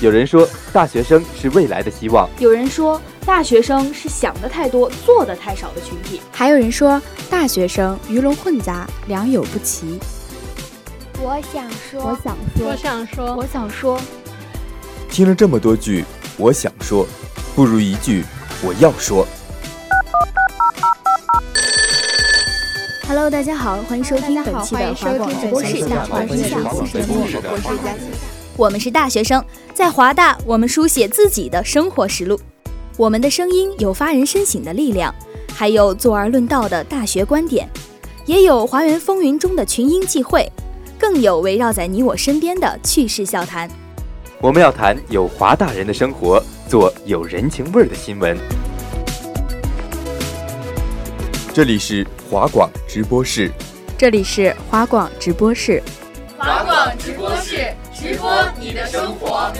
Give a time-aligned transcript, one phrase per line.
[0.00, 9.98] 有人说，大学生是未来的希望；有人说，大学生是想的太多、做的太少的群体；还有人说，大学生鱼龙混杂、良莠不齐。
[11.20, 14.00] 我想说，我想说，我想说，我想说。
[15.08, 16.04] 听了这么多句，
[16.36, 17.06] 我想说，
[17.54, 18.24] 不如一句
[18.60, 19.26] 我要说。
[23.08, 26.84] Hello，大家好，欢迎收听本期的华广直播室大话天下，我
[27.26, 27.40] 是
[27.82, 28.00] 佳琪。
[28.56, 32.38] 我们是大学生，在华大，我们书写自己的生活实录。
[32.96, 35.12] 我们的声音有发人深省的力量，
[35.52, 37.68] 还有坐而论道的大学观点，
[38.24, 40.50] 也有华园风云中的群英际会，
[40.98, 43.68] 更有围绕在你我身边的趣事笑谈。
[44.40, 48.38] 我们要谈有华大人的生活，做有人情味儿的新闻。
[51.54, 53.52] 这里是华广直播室，
[53.98, 55.82] 这里是华广直播室，
[56.38, 57.74] 华广直播室。
[57.92, 59.52] 直播你的生活。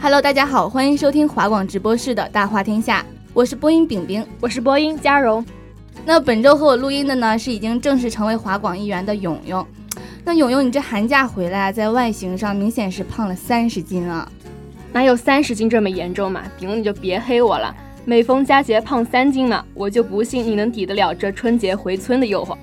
[0.00, 5.46] Hello，大家好，欢迎收听华广直播室的大话天下，我是播音饼饼，我是播音嘉荣。
[6.04, 9.66] 那本周和我录音的呢，是已经正式成为华广一员的勇勇。
[10.24, 14.30] 那勇勇，你这寒假回来，在外形上明显是胖了三十斤啊！
[14.92, 16.42] 哪有三十斤这么严重嘛？
[16.58, 17.74] 顶你就别黑我了。
[18.04, 22.56] 每逢佳节胖三斤嘛，我就不信你能抵得了这春节回村的诱惑。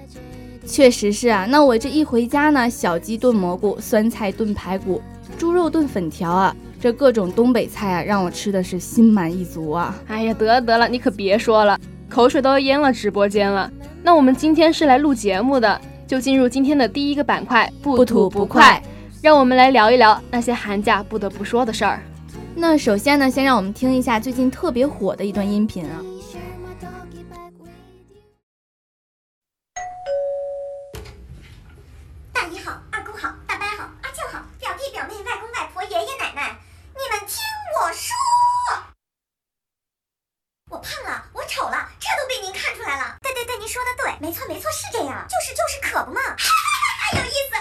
[0.65, 5.01] 确实是啊，那我这一回家呢，小鸡炖蘑菇，酸菜炖排骨，
[5.37, 9.95] 猪肉炖粉条啊，这各种东北菜啊，让我吃的是心满意足啊！
[10.07, 13.71] 哎呀，得了得了，你可别说了，口水都要淹了直播间了。
[14.01, 15.79] 那我们今天是来录节目的。
[16.09, 18.81] 就进入今天的第一个板块，不吐不快，
[19.21, 22.01] 让我们来聊一聊那些寒假不得不说的事儿。
[22.55, 26.01] 那首先呢，先让我们听一下最近特别火的一段音频啊。
[45.99, 47.55] 宝宝帽哈哈哈有意思。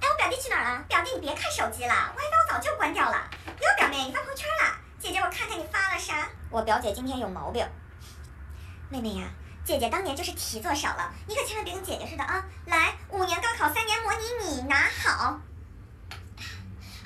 [0.00, 0.84] 哎我表弟去哪儿了？
[0.88, 3.30] 表弟你别看手机了 wifi 早就关掉了。
[3.46, 4.76] 哟表妹你发朋友圈了。
[4.98, 6.28] 姐姐我看看你发了啥。
[6.50, 7.64] 我表姐今天有毛病。
[8.90, 9.28] 妹妹呀
[9.64, 12.44] 姐姐当年就是题做少了你可千万别跟姐姐似的啊。
[12.66, 15.38] 来五年高考三年模拟你拿好。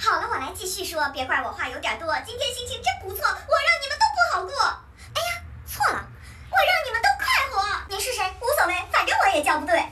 [0.00, 2.16] 好了我来继续说别怪我话有点多。
[2.25, 4.65] 今天心情真不错我让你们都不好过。
[5.12, 6.09] 哎呀错了
[6.50, 7.84] 我让你们都快活。
[7.91, 8.32] 你是谁？
[8.41, 9.86] 无所谓反正我也叫不对。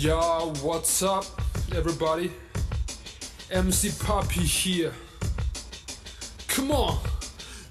[0.00, 1.26] ？Yo, what's up,
[1.76, 2.32] everybody?
[3.50, 4.92] MC Poppy here.
[6.48, 6.96] Come on,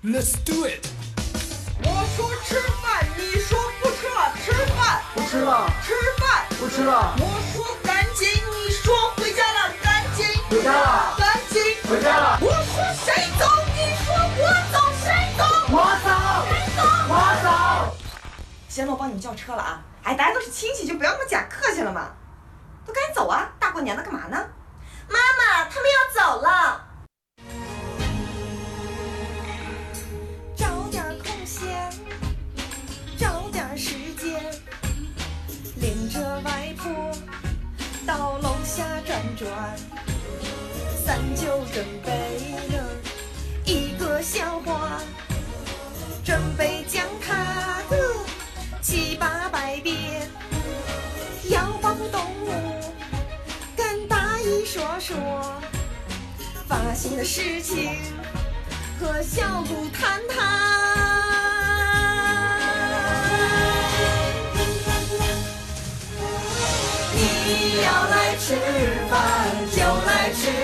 [0.04, 0.86] let's do it.
[1.82, 7.16] 我说吃饭，你说不吃了，吃饭不吃了，吃饭不吃了。
[7.18, 8.28] 我说赶紧。
[8.30, 11.60] 你说回家了，赶紧回家了，赶紧
[11.90, 12.38] 回家了。
[12.42, 13.48] 我说谁走？
[13.74, 15.44] 你说我走，谁走？
[15.74, 16.08] 我走，
[16.48, 16.84] 谁走？
[17.10, 17.12] 我
[17.42, 17.98] 走。
[18.70, 19.82] 行了，我帮你们叫车了啊！
[20.04, 22.12] 哎，大家都是亲戚，就不要那么假客气了嘛。
[22.90, 23.54] 都赶紧走啊！
[23.60, 24.50] 大过年的干嘛呢？
[25.08, 26.84] 妈妈，他们要走了。
[30.56, 31.92] 找点空闲，
[33.16, 34.44] 找点时间，
[35.76, 37.16] 领着外婆。
[38.08, 39.48] 到楼下转转，
[41.06, 42.12] 咱就准备
[57.02, 57.96] 新的事情
[59.00, 60.38] 和小姑谈谈。
[67.16, 68.54] 你要来吃
[69.10, 70.59] 饭就来吃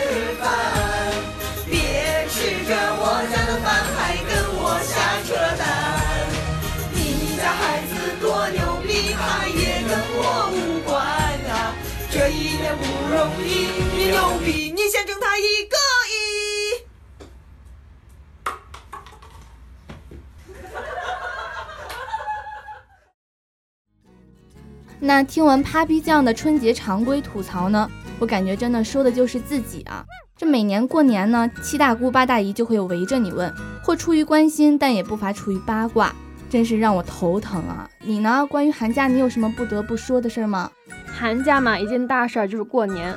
[25.06, 27.88] 那听完 Papi 酱的春节常规吐槽呢，
[28.18, 30.04] 我感觉真的说的就是自己啊。
[30.36, 33.54] 这每年过年呢，七大姑八大姨就会围着你问，
[33.84, 36.12] 或出于关心，但也不乏出于八卦，
[36.50, 37.88] 真是让我头疼啊。
[38.02, 38.44] 你呢？
[38.48, 40.72] 关于寒假，你有什么不得不说的事儿吗？
[41.06, 43.16] 寒假嘛，一件大事儿就是过年。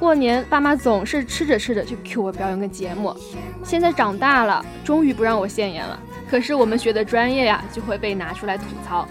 [0.00, 3.14] 过年，爸妈总是吃着吃着就 Q 我表演个节目。
[3.62, 5.96] 现在长大了，终于不让我现眼了。
[6.28, 9.06] 可是我们学的专业呀，就会被拿出来吐槽。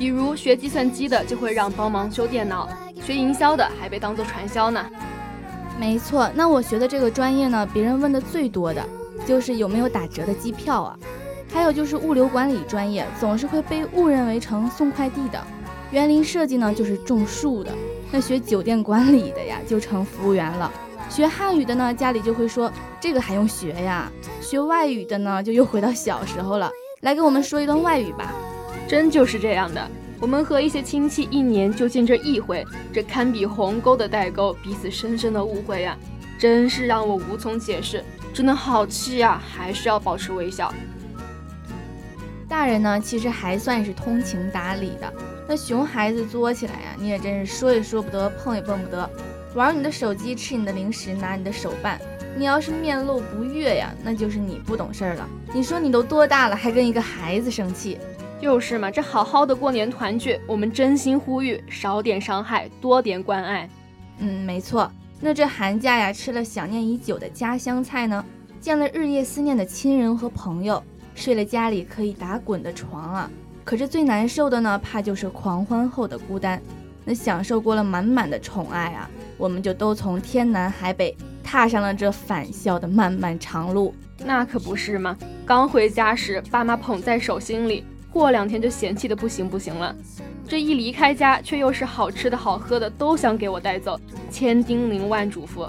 [0.00, 2.66] 比如学计算机的就会让帮忙修电脑，
[3.04, 4.82] 学营销的还被当做传销呢。
[5.78, 8.82] 没错，那我学的这个专业呢，别人问的最多的
[9.26, 10.98] 就是有没有打折的机票啊。
[11.52, 15.38] 还有就是物流管理专业，总是会被误认为成送快递的。
[15.90, 17.70] 园林设计呢，就是种树的。
[18.10, 20.72] 那学酒店管理的呀，就成服务员了。
[21.10, 24.10] 学汉语的呢，家里就会说这个还用学呀。
[24.40, 26.70] 学外语的呢，就又回到小时候了，
[27.02, 28.32] 来给我们说一段外语吧。
[28.90, 29.88] 真就是这样的，
[30.20, 35.96] 我们和一些亲戚一年就见这一回，这堪比鸿沟的代沟，彼此深深的误会呀，
[36.36, 38.02] 真是让我无从解释，
[38.34, 39.40] 真的好气呀！
[39.48, 40.74] 还是要保持微笑。
[42.48, 45.12] 大人呢，其实还算是通情达理的，
[45.46, 49.08] 那熊孩子作起来呀，你也真是说也说不得，碰也碰不得，
[49.54, 52.00] 玩你的手机，吃你的零食，拿你的手办，
[52.36, 55.28] 你要是面露不悦呀，那就是你不懂事儿了。
[55.54, 57.96] 你说你都多大了，还跟一个孩子生气？
[58.40, 63.68] 就是嘛，这好好的过年团聚，我们真心呼吁少点伤害，多点关爱。
[64.18, 64.90] 嗯，没错。
[65.20, 68.24] 那这寒假呀，吃了想念已久的家乡菜呢，
[68.58, 70.82] 见了日夜思念的亲人和朋友，
[71.14, 73.30] 睡了家里可以打滚的床啊。
[73.62, 76.60] 可是最难受的呢，怕就是狂欢后的孤单。
[77.04, 81.14] 那享受过了满满的宠爱啊，我们就都从天南海北
[81.44, 83.94] 踏上了这返校的漫漫长路。
[84.24, 85.14] 那可不是吗？
[85.44, 87.84] 刚回家时，爸妈捧在手心里。
[88.12, 89.94] 过两天就嫌弃的不行不行了，
[90.48, 93.98] 这一离开家，却又是好吃的好喝的都想给我带走，
[94.30, 95.68] 千叮咛万嘱咐。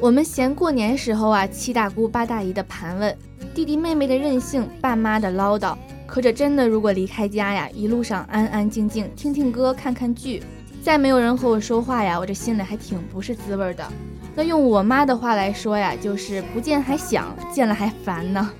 [0.00, 3.16] 我们嫌过年时候啊，七大姑八大姨的盘问，
[3.54, 5.76] 弟弟妹妹的任性，爸妈的唠叨。
[6.06, 10.42] 可这真的，如果离开家呀，一路上安安静静听听歌，看看剧，
[10.82, 13.86] 再没有人和我说话呀，我这心里还挺不是滋味的。
[14.34, 18.50] 那用我妈的话来说呀，就是不见还想，见了还烦呢。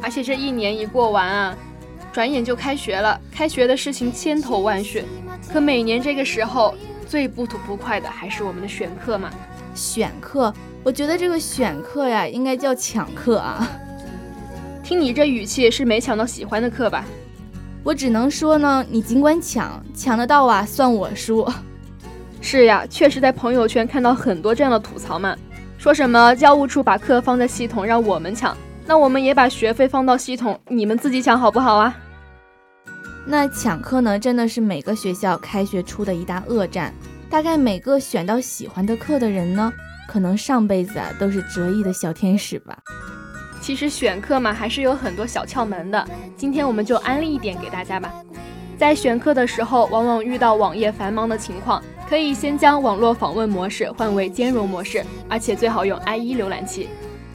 [0.00, 1.56] 而且这一年一过完啊。
[2.14, 5.04] 转眼就开学了，开学的事情千头万绪，
[5.52, 6.72] 可每年这个时候
[7.08, 9.28] 最不吐不快的还是我们的选课嘛。
[9.74, 13.68] 选课，我觉得这个选课呀，应该叫抢课啊。
[14.84, 17.04] 听你这语气，是没抢到喜欢的课吧？
[17.82, 21.44] 我只能说呢，你尽管抢，抢得到啊，算我输。
[22.40, 25.36] 是呀，确实在朋友圈看到很多这样的吐槽嘛，
[25.76, 28.56] 说什么教务处把课放在系统让我们抢，
[28.86, 31.92] 那我们也把学费放到系统，你们自己抢好不好啊？
[33.26, 36.92] 那抢课呢，真的是每个学校开学出的一大恶战。
[37.30, 39.72] 大概每个选到喜欢的课的人呢，
[40.06, 42.78] 可能上辈子啊都是折翼的小天使吧。
[43.60, 46.06] 其实选课嘛，还是有很多小窍门的。
[46.36, 48.12] 今天我们就安利一点给大家吧。
[48.76, 56.90] 在选课的时候，往往遇到网页繁忙的情况，可以先将网络访问模式换为兼容模式，而且最好用 IE 浏览器。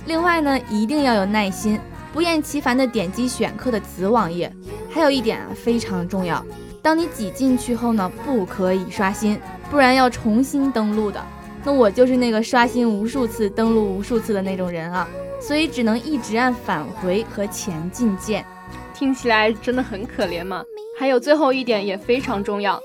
[0.05, 1.79] 另外呢，一定要有耐心。
[2.11, 4.51] 不厌其烦地点击选课的子网页，
[4.89, 6.43] 还有一点啊非常重要，
[6.81, 9.39] 当你挤进去后呢，不可以刷新，
[9.69, 11.23] 不然要重新登录的。
[11.63, 15.07] 那我就是那个刷新无数次、登录无数次的那种人啊，
[15.41, 18.45] 所以只能一直按返回和前进键。
[18.93, 20.63] 听起来真的很可怜嘛。
[20.97, 22.79] 还有最后一点也非常重要，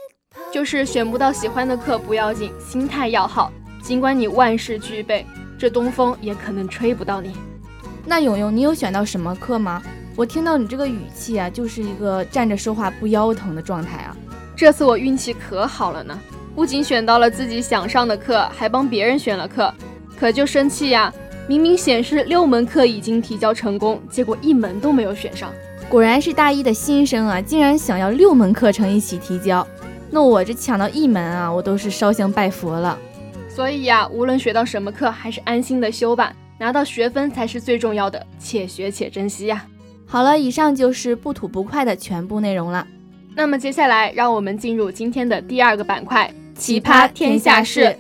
[0.53, 3.51] 就是选不到喜欢的课不要紧，心态要好，
[3.83, 5.25] 尽管你万事俱备，
[5.59, 7.33] 这东风也可能吹不到你。
[8.07, 9.83] 那勇勇，你有选到什么课吗？
[10.15, 14.17] 我听到你这个语气啊，就是一个站着说话不腰疼的状态啊。
[14.55, 16.19] 这次我运气可好了呢，
[16.55, 19.73] 不仅选到了自己想上的课，还帮别人选了课。
[20.17, 21.13] 可就生气呀，
[21.49, 25.51] 明明显示六门课已经提交成功，结果一门都没有选上。
[25.89, 29.67] 果然是大一的新生啊，竟然想要六门课程一起提交。
[30.11, 32.97] 那我这抢到一门啊，我都是烧香拜佛了。
[33.49, 36.33] 所以呀，无论学到什么课，还是安心的修吧，
[36.65, 39.67] 拿到学分才是最重要的，且学且珍惜呀。
[40.07, 42.87] 好了，以上就是不吐不快的全部内容了。
[43.35, 47.95] 那么接下来，让我们进入今天的第二个板块——奇葩天下事。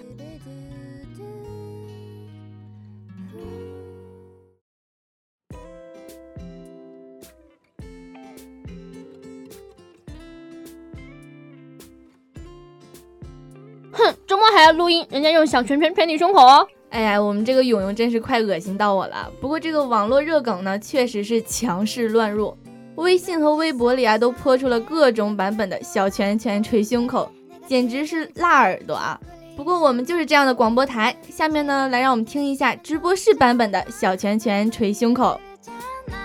[14.64, 16.66] 要录音，人家用小拳拳捶你胸口哦！
[16.88, 19.30] 哎呀，我们这个勇勇真是快恶心到我了。
[19.38, 22.56] 不过这个网络热梗呢，确实是强势乱入，
[22.94, 27.30] 微信和微博里啊都泼出了各种版本的小拳拳捶胸口，
[27.66, 29.20] 简直是辣耳朵啊！
[29.54, 35.38] 不过我们就是这样的广播台，下面呢来让我们听一下直播室版本的小拳拳捶胸口。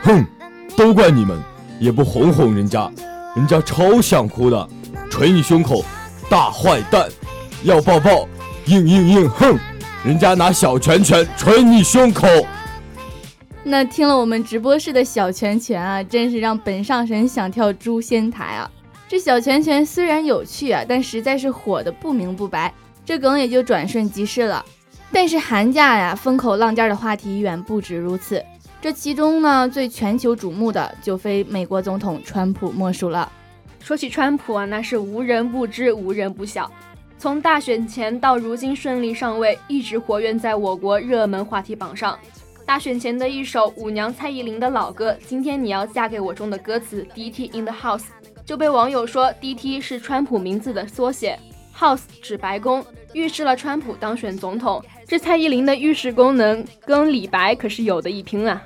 [0.01, 0.25] 哼，
[0.77, 1.37] 都怪你们，
[1.77, 2.89] 也不哄哄人家，
[3.35, 4.69] 人家超想哭的，
[5.11, 5.83] 捶你胸口，
[6.29, 7.09] 大坏蛋！
[7.63, 8.27] 要抱抱，
[8.65, 9.57] 硬硬硬，哼！
[10.05, 12.27] 人家拿小拳拳捶你胸口。
[13.63, 18.71] 那听了我们直播室的小拳拳啊，真是让本上神想跳诛仙台啊！
[19.09, 22.73] 这小拳拳虽然有趣啊，但实在是火的不明不白，
[23.05, 24.63] 这梗也就转瞬即逝了。
[25.11, 28.41] 但是寒假呀，风口浪尖的话题远不止如此。
[28.81, 33.29] 这其中呢，最全球瞩目的就非美国总统川普莫属了。
[33.81, 36.71] 说起川普啊，那是无人不知，无人不晓。
[37.19, 42.17] 从大选前到如今顺利上位，一直活跃在我国热门话题榜上。
[42.65, 48.05] 大选前的一首舞娘蔡依林的老歌《今天你要嫁给我》中的歌词 “DT in the house”
[48.45, 51.37] 就被网友说 “DT” 是川普名字的缩写
[51.77, 54.81] ，“house” 指白宫，预示了川普当选总统。
[55.05, 58.63] 这蔡依林的预示功能跟李白可是有的一拼啊！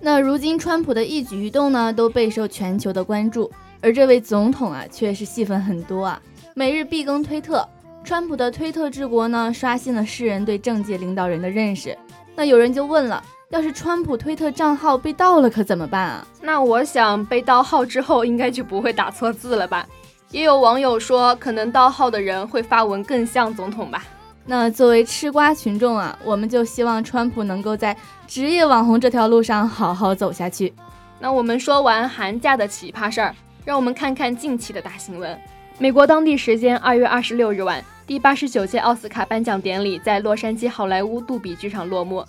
[0.00, 3.52] 那如今川普的一举一动呢，都备受全球的关注，
[3.82, 6.22] 而这位总统啊，却是戏份很多啊。
[6.58, 7.68] 每日必更推特，
[8.02, 11.94] 川普的推特治国呢，刷新了世人对政界领导人的认识。
[12.34, 16.26] 那有人就问了，要是川普推特账号被盗了，可怎么办啊？
[16.40, 19.86] 那我想被盗号之后，应该就不会打错字了吧？
[20.30, 24.02] 也有网友说，可能盗号的人会发文更像总统吧？
[24.46, 27.94] 那作为吃瓜群众啊，我们就希望川普能够在
[28.26, 30.72] 职业网红这条路上好好走下去。
[31.20, 33.34] 那我们说完寒假的奇葩事儿，
[33.66, 35.36] 让我们看看近期的大新闻。
[35.76, 42.24] 美国当地时间二月二十六日晚，第八十九届奥斯卡颁奖典礼在洛杉矶好莱坞杜比剧场落幕。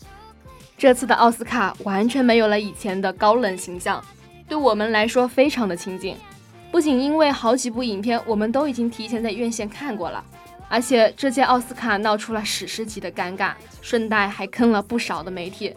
[0.79, 4.03] 这次的奥斯卡完全没有了以前的高冷形象，
[4.47, 6.17] 对我们来说非常的亲近。
[6.71, 10.25] 不仅因为好几部影片我们都已经提前在院线看过了，
[10.67, 13.51] 而且这届奥斯卡闹出了史诗级的尴尬，
[13.83, 15.71] 顺带还坑了不少的媒体。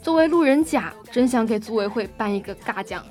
[0.00, 3.04] 作为路人甲，真想给组委会颁一个尬奖。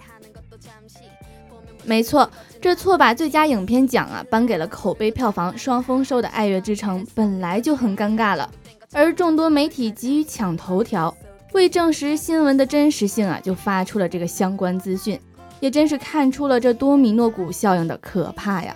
[1.85, 2.29] 没错，
[2.61, 8.49] 这错把最佳影片奖啊颁给了口碑票房双丰收的《爱乐之城》，本来就很尴尬了。
[8.91, 11.15] 而众多媒体急于抢头条，
[11.53, 15.19] 为证实新闻的真实性啊，就发出了这个相关资讯，
[15.59, 18.75] 也真是看出了这多米诺骨效应的可怕呀。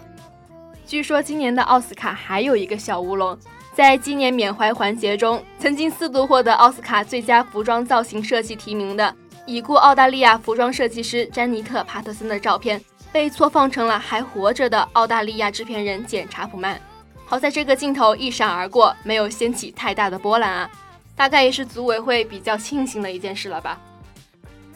[0.86, 3.38] 据说今年的奥斯卡还有一个小乌龙，
[3.74, 9.14] 在纪念缅怀环节中，曾经四度获得奥斯卡最佳服装造型设计提名的
[9.46, 12.80] 已故澳大利亚服装设计师詹妮特·帕特森的照片。
[13.14, 16.82] 被错放成了还活着的澳大利亚制片人简·查普曼。
[17.26, 20.70] 好在这个镜头一闪而过，没有掀起太大的波澜啊，
[21.16, 23.80] 大概也是组委会比较庆幸的一件事了吧。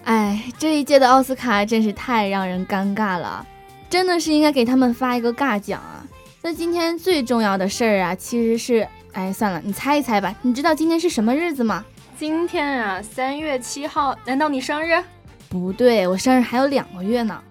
[0.03, 3.45] 哎，这一届的奥斯卡真是太让人尴尬了，
[3.89, 6.05] 真的是应该给他们发一个尬奖啊。
[6.41, 8.87] 那今天最重要的事儿啊，其实是……
[9.13, 10.33] 哎，算了，你猜一猜吧。
[10.43, 11.83] 你知道今天是什么日子吗？
[12.17, 14.15] 今天啊，三月七号。
[14.25, 15.03] 难道你生日？
[15.49, 17.41] 不对，我生日还有两个月呢。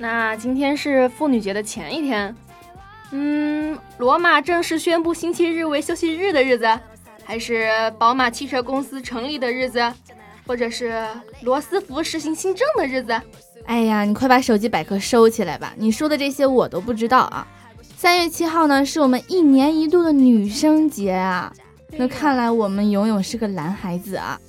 [0.00, 2.34] 那今天是妇女节的前一天，
[3.10, 6.66] 嗯，罗马正式宣布星期日为休息日的日子，
[7.22, 9.92] 还是宝马汽车公司成立的日子，
[10.46, 11.06] 或者是
[11.42, 13.12] 罗斯福实行新政的日子？
[13.66, 15.74] 哎呀，你快把手机百科收起来吧！
[15.76, 17.46] 你说的这些我都不知道啊。
[17.94, 21.52] 三月七号呢，是我们一年一度的女生节啊。
[21.90, 24.40] 那看来我们勇勇是个男孩子啊。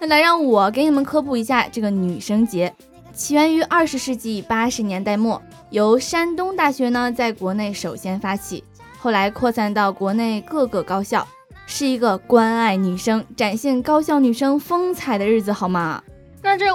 [0.00, 2.72] 那来让我给你们科普一下这个女生节。
[3.14, 5.40] 起源于二十世纪八十年代末，
[5.70, 8.64] 由山东大学呢在国内首先发起，
[8.98, 11.24] 后来扩散到国内各个高校，
[11.64, 16.02] 是一个关爱女生、展现高校女生风采的日子，好吗？
[16.42, 16.66] 那这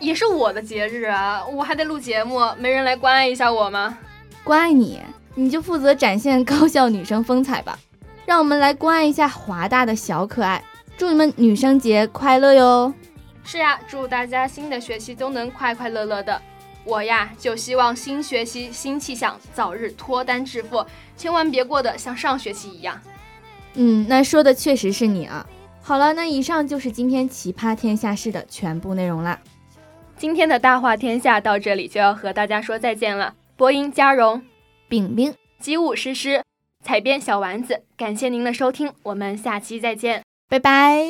[0.00, 3.96] 也是我的节日啊，我还得录节目，没人来关爱一下我吗？
[4.42, 5.00] 关爱你，
[5.36, 7.78] 你就负责展现高校女生风采吧。
[8.26, 10.60] 让我们来关爱一下华大的小可爱，
[10.98, 12.92] 祝你们女生节快乐哟！
[13.44, 16.40] 是呀，祝大家新的学期都能快快乐乐的。
[16.84, 20.84] 我呀，就希望新学期新气象，早日脱单致富，
[21.16, 23.00] 千万别过得像上学期一样。
[23.74, 25.46] 嗯，那说的确实是你啊。
[25.82, 29.38] 好了，那以上就是今天奇葩天下事的全部内容啦。
[30.16, 33.34] 今天的大话天下到这里就要和大家说再见了。
[33.56, 34.42] 播音嘉荣、
[34.88, 36.42] 饼饼、机务诗诗、
[36.82, 41.08] 采编小丸子，感谢您的收听，我们下期再见，拜拜。